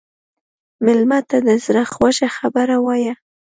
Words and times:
مېلمه 0.83 1.19
ته 1.29 1.37
د 1.47 1.49
زړه 1.65 1.83
خوږه 1.93 2.29
خبره 2.37 2.75
وایه. 2.85 3.13